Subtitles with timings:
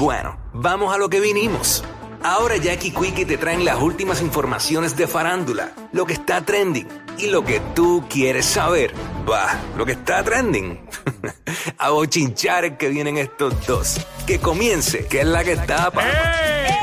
[0.00, 1.84] Bueno, vamos a lo que vinimos.
[2.22, 7.26] Ahora Jackie Quickie te traen las últimas informaciones de farándula, lo que está trending y
[7.26, 8.94] lo que tú quieres saber.
[9.30, 10.80] Va, lo que está trending.
[11.78, 14.00] a bochinchar que vienen estos dos.
[14.26, 16.02] Que comience, que es la que tapa.
[16.02, 16.10] ¡Ey!
[16.10, 16.79] ¿Qué es lo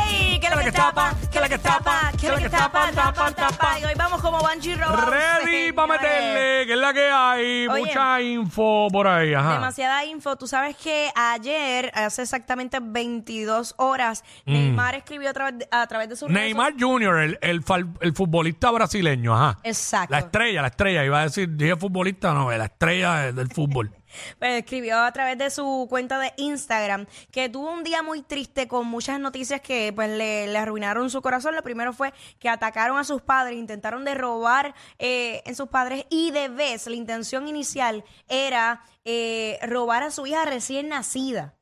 [0.71, 1.13] que tapa?
[1.31, 2.11] ¿Qué es lo que tapa?
[2.19, 2.91] ¿Qué es lo que tapa?
[2.93, 3.79] Tapa, tapa.
[3.79, 5.05] Y hoy vamos como Banshee Robots.
[5.09, 7.67] Ready para meterle, que es la que hay.
[7.67, 7.85] Oye.
[7.85, 9.33] Mucha info por ahí.
[9.33, 9.53] Ajá.
[9.53, 10.35] Demasiada info.
[10.35, 14.51] Tú sabes que ayer, hace exactamente 22 horas, Mm.
[14.53, 18.13] Neymar escribió a través de, a través de su Neymar Jr., el, el, fal- el
[18.13, 19.59] futbolista brasileño, ajá.
[19.63, 20.11] Exacto.
[20.11, 21.03] La estrella, la estrella.
[21.05, 23.91] Iba a decir, dije futbolista, no, la estrella de- del fútbol.
[24.39, 28.67] Pues escribió a través de su cuenta de Instagram que tuvo un día muy triste
[28.67, 31.55] con muchas noticias que pues le, arruinaron su corazón.
[31.55, 36.05] Lo primero fue que atacaron a sus padres, intentaron de robar eh, en sus padres
[36.09, 41.56] y de vez la intención inicial era eh, robar a su hija recién nacida.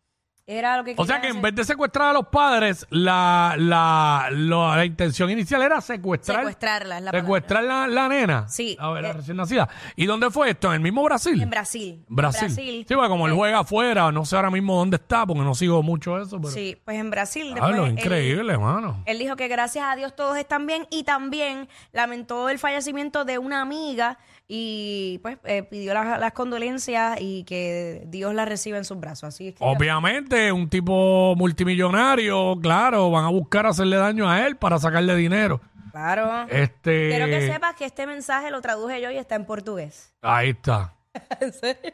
[0.47, 1.41] Era lo que O sea que en hacer.
[1.43, 6.37] vez de secuestrar a los padres, la, la, lo- la intención inicial era secuestrar.
[6.41, 8.47] Secuestrarla, es la secuestrar la, la nena.
[8.47, 9.67] Sí, A ver, la eh, recién nacida.
[9.95, 10.67] ¿Y dónde fue esto?
[10.67, 11.41] ¿En el mismo Brasil?
[11.41, 12.03] En Brasil.
[12.07, 12.41] Brasil.
[12.47, 12.85] Brasil.
[12.87, 15.55] Sí, porque como él Eh, juega afuera, no sé ahora mismo dónde está, porque no
[15.55, 16.37] sigo mucho eso.
[16.37, 16.51] Pero...
[16.51, 17.47] Sí, pues en Brasil.
[17.59, 19.01] Hablo, después él- increíble, hermano.
[19.07, 23.39] Él dijo que gracias a Dios todos están bien y también lamentó el fallecimiento de
[23.39, 28.85] una amiga y pues eh, pidió las, las condolencias y que Dios la reciba en
[28.85, 29.29] sus brazos.
[29.29, 34.57] Así es que Obviamente, un tipo multimillonario, claro, van a buscar hacerle daño a él
[34.57, 35.61] para sacarle dinero.
[35.91, 36.47] claro.
[36.49, 37.09] Este.
[37.09, 40.13] Quiero que sepas que este mensaje lo traduje yo y está en portugués.
[40.21, 40.93] Ahí está.
[41.39, 41.93] ¿En serio?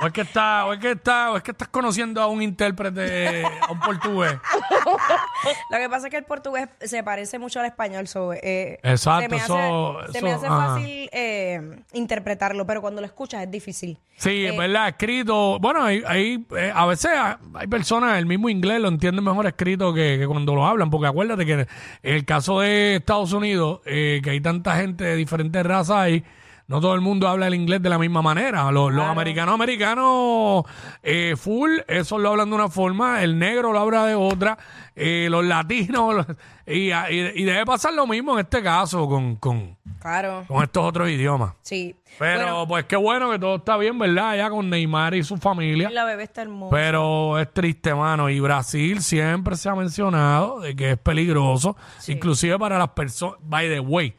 [0.00, 2.42] O es que está, o es que está, o es que estás conociendo a un
[2.42, 4.34] intérprete, a un portugués.
[5.70, 8.06] Lo que pasa es que el portugués se parece mucho al español.
[8.06, 10.56] so, eh, Exacto, se me hace, eso- se me eso, hace ajá.
[10.74, 13.98] fácil eh, interpretarlo, pero cuando lo escuchas es difícil.
[14.16, 15.58] Sí, Eh, es verdad, escrito.
[15.60, 19.46] Bueno, hay, hay, eh, a veces hay hay personas, el mismo inglés lo entienden mejor
[19.46, 21.66] escrito que, que cuando lo hablan, porque acuérdate que en
[22.02, 26.24] el caso de Estados Unidos, eh, que hay tanta gente de diferentes razas ahí,
[26.68, 28.70] no todo el mundo habla el inglés de la misma manera.
[28.72, 30.64] Los, los americanos americanos
[31.02, 34.58] eh, full, eso lo hablan de una forma, el negro lo habla de otra,
[34.94, 36.26] eh, los latinos, los-
[36.66, 40.84] y, y- y debe pasar lo mismo en este caso con, con, Claro, con estos
[40.84, 41.54] otros idiomas.
[41.62, 41.94] sí.
[42.18, 44.38] Pero Bueno, pues qué bueno que todo está bien, ¿verdad?
[44.38, 45.90] Ya con Neymar y su familia.
[45.90, 46.74] la bebé está hermosa.
[46.74, 48.30] Pero es triste, mano.
[48.30, 51.76] Y Brasil siempre se ha mencionado de que es peligroso.
[52.08, 54.16] Inclusive para las personas, by the way,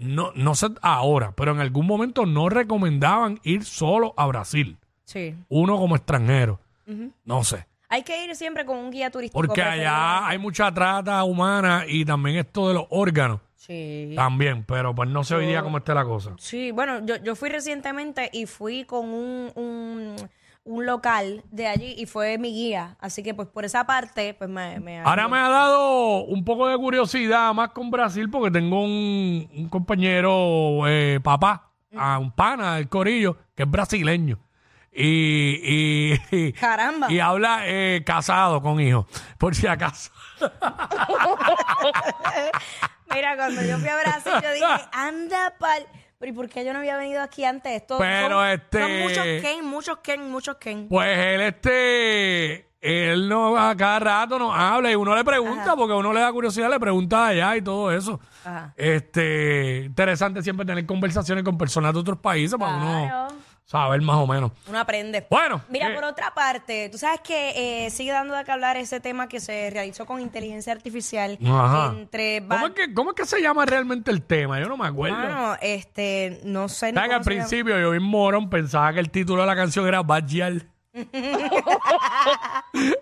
[0.00, 4.78] no, no sé ahora, pero en algún momento no recomendaban ir solo a Brasil.
[5.04, 5.34] sí.
[5.48, 6.60] Uno como extranjero.
[7.24, 7.66] No sé.
[7.88, 9.38] Hay que ir siempre con un guía turístico.
[9.40, 13.40] Porque allá hay mucha trata humana y también esto de los órganos.
[13.54, 14.12] Sí.
[14.16, 16.32] También, pero pues no sé hoy día cómo esté la cosa.
[16.38, 20.16] Sí, bueno, yo, yo fui recientemente y fui con un, un,
[20.64, 22.96] un local de allí y fue mi guía.
[23.00, 24.78] Así que pues por esa parte, pues me...
[24.80, 29.48] me Ahora me ha dado un poco de curiosidad más con Brasil porque tengo un,
[29.54, 34.38] un compañero, eh, papá, a un pana del corillo, que es brasileño.
[34.92, 37.10] Y, y, y- Caramba.
[37.10, 39.06] y habla eh, casado con hijos,
[39.38, 40.10] por si acaso.
[43.12, 45.86] Mira, cuando yo fui a Brasil, yo dije, anda pal...
[46.20, 47.72] Pero ¿y por qué yo no había venido aquí antes?
[47.72, 50.86] Esto Pero son, este- son muchos Ken, muchos Ken, muchos Ken.
[50.86, 55.94] Pues él, este, él no, a cada rato nos habla y uno le pregunta, porque
[55.94, 58.20] uno le da curiosidad, le pregunta allá y todo eso.
[58.44, 58.74] Ajá.
[58.76, 63.34] Este, interesante siempre tener conversaciones con personas de otros países para uno Claro.
[63.70, 64.50] Saber más o menos.
[64.68, 65.24] Uno aprende.
[65.30, 68.76] Bueno, Mira, eh, por otra parte, tú sabes que eh, sigue dando de qué hablar
[68.76, 71.94] ese tema que se realizó con inteligencia artificial Ajá.
[71.96, 72.44] entre...
[72.48, 74.58] ¿Cómo es, que, ¿Cómo es que se llama realmente el tema?
[74.58, 75.16] Yo no me acuerdo.
[75.16, 77.24] Mano, este, no sé ni ¿Sabes que al llama.
[77.24, 80.68] principio yo vi morón pensaba que el título de la canción era Bad Gyal.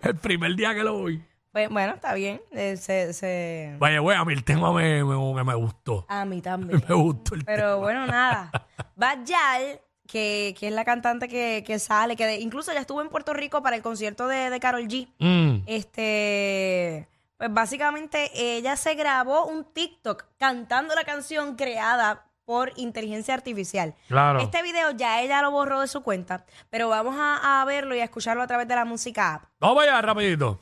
[0.02, 1.22] el primer día que lo vi.
[1.52, 2.40] Pues, bueno, está bien.
[2.52, 6.04] eh, se, se- Vaya, güey, a mí el tema me, me, me gustó.
[6.08, 6.82] A mí también.
[6.88, 7.56] Me gustó el tema.
[7.56, 8.50] Pero bueno, nada.
[8.94, 13.00] Bad Gyal, que, que es la cantante que, que sale, que de- incluso ya estuvo
[13.02, 15.06] en Puerto Rico para el concierto de, de Carol G.
[15.18, 15.62] Mm.
[15.66, 17.06] Este,
[17.36, 23.94] pues básicamente ella se grabó un TikTok cantando la canción creada por inteligencia artificial.
[24.08, 24.40] Claro.
[24.40, 28.00] Este video ya ella lo borró de su cuenta, pero vamos a, a verlo y
[28.00, 29.42] a escucharlo a través de la música app.
[29.60, 30.58] Vamos allá, rapidito.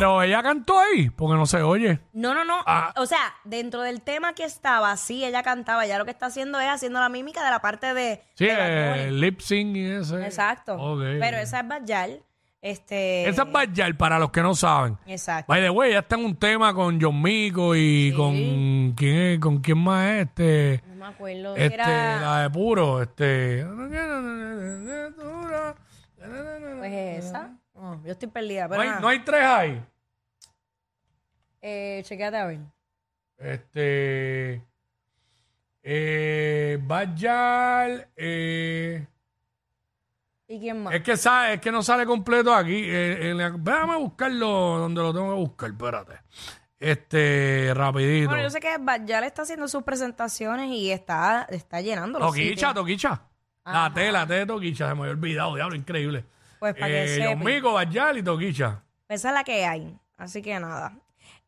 [0.00, 2.00] Pero ella cantó ahí, porque no se oye.
[2.14, 2.56] No, no, no.
[2.66, 2.94] Ah.
[2.96, 5.84] O sea, dentro del tema que estaba, sí, ella cantaba.
[5.84, 8.22] Ya lo que está haciendo es haciendo la mímica de la parte de.
[8.34, 10.24] Sí, de el lip sync y ese.
[10.24, 10.74] Exacto.
[10.76, 11.00] Ok.
[11.20, 12.22] Pero esa es Bajal.
[12.62, 13.28] Este.
[13.28, 14.96] Esa es Bajal, para los que no saben.
[15.06, 15.52] Exacto.
[15.52, 19.38] By the way, ya está en un tema con John Mico y con quién es,
[19.38, 21.56] con quién más es este, No me acuerdo.
[21.56, 22.20] este, era.
[22.22, 23.66] la de puro, este.
[26.78, 27.50] Pues esa.
[27.80, 28.68] No, yo estoy perdida.
[28.68, 29.00] No hay, nada.
[29.00, 29.84] no hay tres ahí.
[31.62, 32.60] Eh, chequéate a ver.
[33.38, 34.62] Este.
[35.82, 39.06] Eh, Bajal, eh,
[40.46, 40.94] ¿Y quién más?
[40.94, 42.84] es que es que no sale completo aquí.
[42.84, 44.48] eh, en la- déjame buscarlo
[44.78, 46.20] donde lo tengo que buscar, espérate.
[46.78, 48.28] Este, rapidito.
[48.28, 52.50] Bueno, yo sé que Bajal está haciendo sus presentaciones y está, está llenando los Toquicha,
[52.68, 52.74] sitios.
[52.74, 53.22] Toquicha.
[53.64, 56.24] La T, la T de Toquicha, se me había olvidado, diablo, increíble.
[56.60, 57.38] Pues para que Eh, sepan.
[57.38, 58.84] John Mico, Bajal y Toquicha.
[59.08, 59.98] Esa es la que hay.
[60.16, 60.92] Así que nada.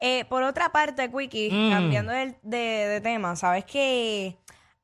[0.00, 1.70] Eh, por otra parte, Quickie, Mm.
[1.70, 4.36] cambiando del- de, de tema, sabes que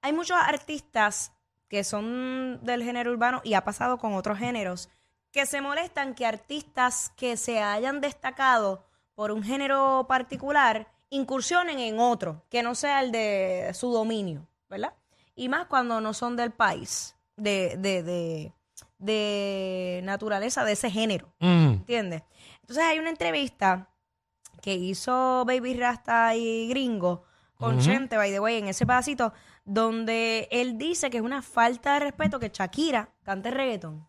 [0.03, 1.33] hay muchos artistas
[1.69, 4.89] que son del género urbano y ha pasado con otros géneros
[5.33, 8.85] que se molestan que artistas que se hayan destacado
[9.15, 14.95] por un género particular incursionen en otro que no sea el de su dominio, ¿verdad?
[15.35, 18.53] Y más cuando no son del país, de, de, de,
[18.99, 21.33] de naturaleza de ese género.
[21.41, 21.69] Mm.
[21.69, 22.23] ¿Entiendes?
[22.61, 23.89] Entonces hay una entrevista
[24.61, 27.25] que hizo Baby Rasta y Gringo
[27.57, 29.33] con Chente, by the way, en ese pedacito,
[29.65, 34.07] donde él dice que es una falta de respeto que Shakira cante reggaetón.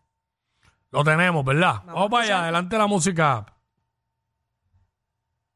[0.90, 1.82] Lo tenemos, ¿verdad?
[1.84, 3.46] Vamos, a para allá, adelante la música.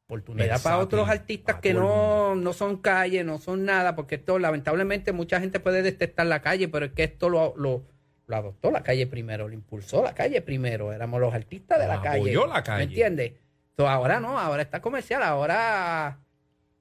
[0.07, 5.13] oportunidad para otros artistas que no, no son calle, no son nada, porque esto lamentablemente
[5.13, 7.85] mucha gente puede detestar la calle, pero es que esto lo, lo,
[8.27, 12.01] lo adoptó la calle primero, lo impulsó la calle primero, éramos los artistas de la
[12.01, 12.17] calle.
[12.19, 12.77] apoyó la calle.
[12.77, 13.33] ¿Me entiendes?
[13.71, 16.17] Entonces, ahora no, ahora está comercial, ahora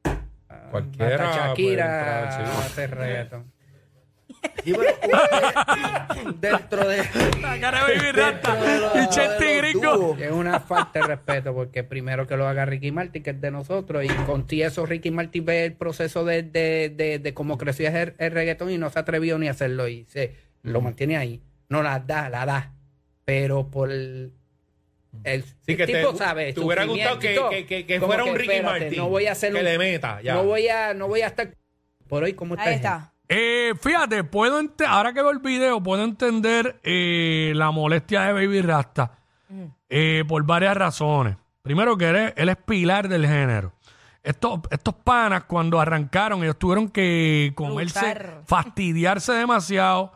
[0.05, 2.63] ah, Cualquiera hasta puede Shakira entrar, sí.
[2.67, 3.29] hace eh,
[6.41, 6.99] dentro de
[7.41, 8.59] La cara de Baby Rasta
[9.03, 10.17] y Chente y Gringo.
[10.19, 13.51] es una falta de respeto porque primero que lo haga Ricky Martin, que es de
[13.51, 17.59] nosotros, y con ti eso Ricky Martin ve el proceso de, de, de, de cómo
[17.59, 21.17] creció el, el reggaetón y no se atrevió ni a hacerlo y se lo mantiene
[21.17, 21.41] ahí.
[21.69, 22.73] No la da, la da.
[23.25, 24.33] Pero por el,
[25.23, 26.53] el, Sí, que el tipo te, sabe.
[26.53, 28.99] te hubiera gustado que, que, que, que fuera que, un Ricky espérate, Martin.
[28.99, 30.35] No voy a hacer que un- le meta, ya.
[30.35, 31.55] No voy a, no voy a estar
[32.09, 32.69] por hoy como está.
[32.69, 33.13] Ahí está.
[33.29, 38.61] Eh, fíjate, puedo ahora que veo el video, puedo entender eh, la molestia de Baby
[38.61, 39.19] Rasta
[39.89, 41.37] eh, por varias razones.
[41.63, 43.73] Primero que él es, él es pilar del género.
[44.25, 48.43] Estos, estos panas cuando arrancaron, ellos tuvieron que comerse, Luchar.
[48.47, 50.13] fastidiarse demasiado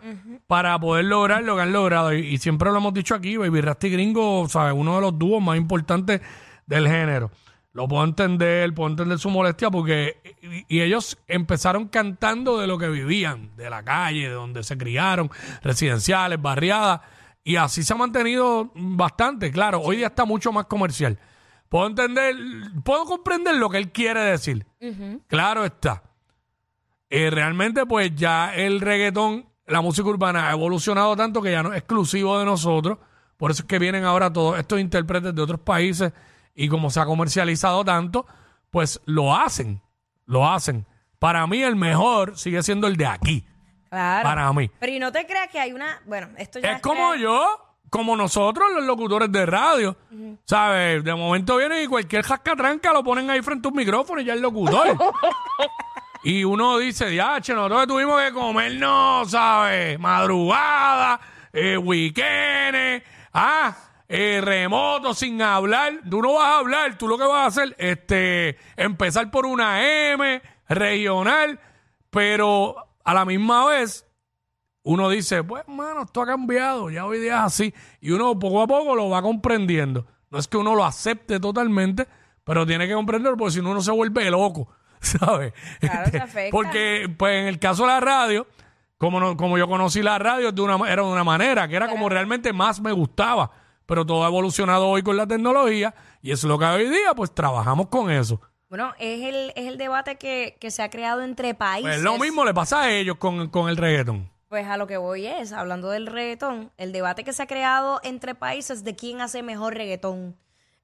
[0.46, 2.14] para poder lograr lo que han logrado.
[2.14, 4.72] Y, y siempre lo hemos dicho aquí, Baby Rasta y Gringo, ¿sabes?
[4.75, 6.22] uno de los dúos más importantes
[6.66, 7.31] del género.
[7.75, 12.78] Lo puedo entender, puedo entender su molestia porque y, y ellos empezaron cantando de lo
[12.78, 15.31] que vivían, de la calle, de donde se criaron,
[15.62, 17.02] residenciales, barriadas,
[17.44, 21.19] y así se ha mantenido bastante, claro, hoy día está mucho más comercial.
[21.68, 22.34] Puedo entender,
[22.84, 24.66] puedo comprender lo que él quiere decir.
[25.26, 26.02] Claro está.
[27.10, 31.72] Eh, realmente, pues ya el reggaetón, la música urbana ha evolucionado tanto que ya no
[31.72, 32.98] es exclusivo de nosotros.
[33.37, 36.12] Por eso es que vienen ahora todos estos intérpretes de otros países
[36.54, 38.26] y como se ha comercializado tanto,
[38.70, 39.80] pues lo hacen,
[40.26, 40.87] lo hacen.
[41.18, 43.46] Para mí el mejor sigue siendo el de aquí.
[43.88, 44.25] Claro.
[44.25, 44.70] Para mí.
[44.78, 46.02] Pero y no te creas que hay una.
[46.06, 49.97] Bueno, esto ya Es como yo, como nosotros los locutores de radio.
[50.45, 51.04] ¿Sabes?
[51.04, 54.35] De momento vienen y cualquier jascatranca lo ponen ahí frente a un micrófono y ya
[54.35, 54.97] el locutor.
[56.23, 59.99] y uno dice, diache, nosotros tuvimos que comernos, ¿sabes?
[59.99, 61.21] Madrugada,
[61.52, 63.02] eh, weekendes,
[63.33, 63.76] ah,
[64.09, 66.00] eh, remoto, sin hablar.
[66.09, 70.11] Tú no vas a hablar, tú lo que vas a hacer, este, empezar por una
[70.12, 71.61] M, regional,
[72.11, 74.07] pero a la misma vez
[74.82, 77.75] uno dice, pues, mano, esto ha cambiado, ya hoy día es así.
[78.00, 80.06] Y uno poco a poco lo va comprendiendo.
[80.30, 82.06] No es que uno lo acepte totalmente,
[82.44, 84.68] pero tiene que comprenderlo porque si no, uno se vuelve loco,
[85.00, 85.52] ¿sabes?
[85.80, 86.50] Claro, afecta.
[86.50, 88.47] Porque, pues, en el caso de la radio,
[88.97, 91.88] como, no- como yo conocí la radio, de una, era de una manera, que era
[91.88, 93.50] como realmente más me gustaba.
[93.87, 97.14] Pero todo ha evolucionado hoy con la tecnología y eso es lo que hoy día,
[97.16, 98.40] pues, trabajamos con eso.
[98.68, 101.90] Bueno, es el, es el debate que, que se ha creado entre países.
[101.90, 104.30] Pues lo mismo le pasa a ellos con, con el reggaetón.
[104.49, 108.00] Pues a lo que voy es, hablando del reggaetón, el debate que se ha creado
[108.02, 110.37] entre países de quién hace mejor reggaetón.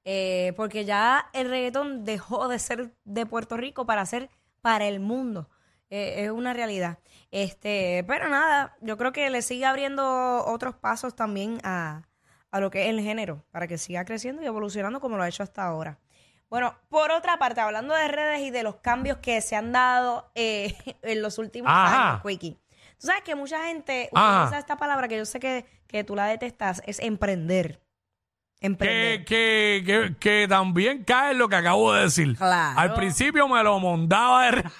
[0.03, 4.29] Eh, porque ya el reggaetón dejó de ser de Puerto Rico para ser
[4.61, 5.49] para el mundo.
[5.89, 6.99] Eh, es una realidad.
[7.31, 12.03] Este, pero nada, yo creo que le sigue abriendo otros pasos también a,
[12.51, 15.27] a lo que es el género, para que siga creciendo y evolucionando como lo ha
[15.27, 15.99] hecho hasta ahora.
[16.49, 20.31] Bueno, por otra parte, hablando de redes y de los cambios que se han dado
[20.35, 22.11] eh, en los últimos Ajá.
[22.11, 22.59] años, Quickie.
[23.05, 24.45] Tú sabes que mucha gente Ajá.
[24.45, 27.79] utiliza esta palabra que yo sé que, que tú la detestas, es emprender.
[28.61, 29.25] Emprender.
[29.25, 32.35] Que, que, que, que también cae en lo que acabo de decir.
[32.35, 32.79] Claro.
[32.79, 34.73] Al principio me lo mondaba de raíz,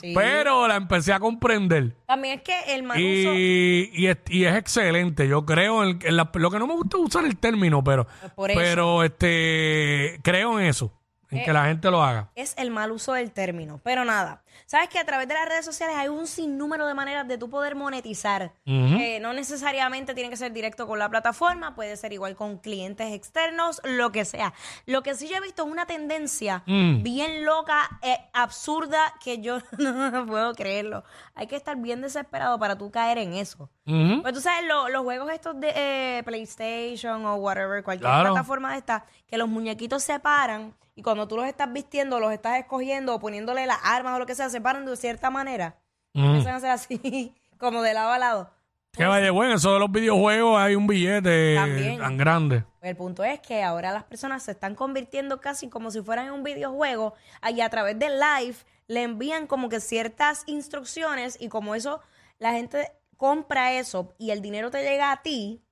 [0.00, 0.12] Sí.
[0.14, 1.94] pero la empecé a comprender.
[2.06, 3.04] También es que el mal uso...
[3.04, 5.28] Y, y, es, y es excelente.
[5.28, 8.06] Yo creo en, en la- lo que no me gusta es usar el término, pero,
[8.20, 8.60] Pues por eso.
[8.60, 10.92] pero este creo en eso,
[11.30, 12.28] en Eh, que la gente lo haga.
[12.34, 13.80] es el mal uso del término.
[13.84, 17.26] Pero nada, sabes que a través de las redes sociales hay un sinnúmero de maneras
[17.28, 18.52] de tú poder monetizar.
[18.66, 23.12] Eh, no necesariamente tiene que ser directo con la plataforma, puede ser igual con clientes
[23.12, 24.52] externos, lo que sea.
[24.86, 27.02] Lo que sí yo he visto es una tendencia Mm.
[27.02, 31.04] bien loca, eh, absurda, que yo no puedo creerlo.
[31.34, 33.70] Hay que estar bien desesperado para tú caer en eso.
[33.86, 34.22] Ujú.
[34.22, 38.30] Pues tú sabes, lo- los juegos estos de PlayStation o whatever, cualquier Claro.
[38.32, 42.32] plataforma de esta, que los muñequitos se paran y cuando tú los estás vistiendo, los
[42.32, 45.76] estás escogiendo o poniéndole las armas o lo que sea, se paran de cierta manera.
[46.12, 48.50] Empiezan a hacer así, como de lado a lado.
[48.92, 51.98] Que vaya, bueno, eso de los videojuegos hay un billete También.
[51.98, 52.64] tan grande.
[52.80, 56.26] Pues el punto es que ahora las personas se están convirtiendo casi como si fueran
[56.26, 57.14] en un videojuego
[57.54, 58.56] y a través del live
[58.88, 62.00] le envían como que ciertas instrucciones y como eso,
[62.38, 65.62] la gente compra eso y el dinero te llega a ti,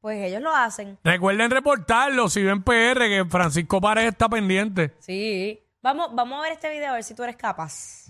[0.00, 0.98] pues ellos lo hacen.
[1.04, 4.94] Recuerden reportarlo si ven PR que Francisco Párez está pendiente.
[5.00, 5.60] Sí.
[5.82, 8.06] Vamos, vamos a ver este video a ver si tú eres capaz.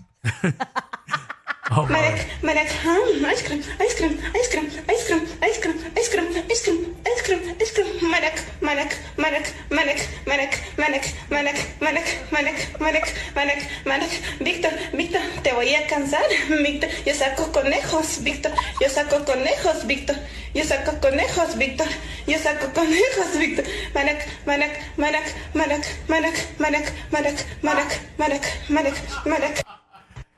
[1.69, 6.27] Marek, Marek, mm, ice cream, ice cream, ice cream, ice cream, ice cream, ice cream,
[6.49, 12.81] ice cream, ice cream, ice cream, Marek, Marek, Marek, Marek, Marek, Marek, Marek, Marek, Marek,
[12.81, 16.23] Marek, Marek, Marek, Víctor, Víctor, te voy a cansar,
[16.63, 20.15] Víctor, yo saco conejos, Víctor, yo saco conejos, Víctor,
[20.53, 21.87] yo saco conejos, Víctor,
[22.27, 29.61] yo saco conejos, Víctor, Marek, Marek, Marek, Marek, Marek, Marek, Marek, Marek, Marek, Marek, Marek.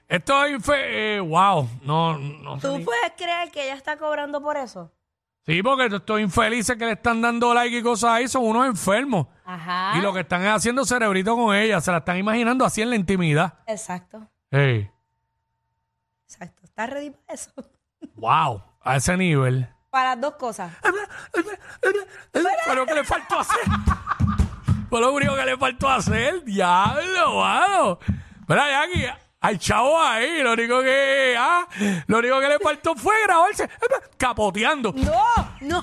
[0.08, 3.98] Esto es infe- eh, wow, no, no sé ¿Tú ni- puedes creer que ella está
[3.98, 4.92] cobrando por eso?
[5.46, 9.26] Sí, porque estos infelices que le están dando like y cosas ahí son unos enfermos.
[9.44, 9.94] Ajá.
[9.98, 12.90] Y lo que están es haciendo cerebrito con ella, se la están imaginando así en
[12.92, 13.54] la intimidad.
[13.66, 14.92] Exacto, Hey,
[16.26, 16.62] exacto.
[16.64, 17.52] ¿Estás ready para eso?
[18.16, 19.68] wow, a ese nivel.
[19.92, 20.72] Para las dos cosas.
[22.64, 23.60] Fue lo que le faltó hacer.
[24.90, 26.46] Fue lo único que le faltó hacer.
[26.46, 28.00] Diablo, mano.
[28.48, 29.06] Mira, Jackie,
[29.42, 31.68] al chavo ahí, lo único que, ah,
[32.08, 33.70] lo único que le faltó fue grabarse
[34.18, 34.94] capoteando.
[34.96, 35.26] No,
[35.60, 35.82] no.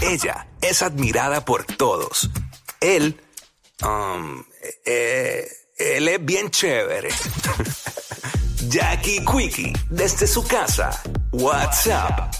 [0.00, 2.28] Ella es admirada por todos.
[2.80, 3.20] Él,
[3.82, 4.42] um,
[4.84, 7.10] eh, él es bien chévere.
[8.68, 10.90] Jackie Quickie, desde su casa.
[11.30, 12.34] WhatsApp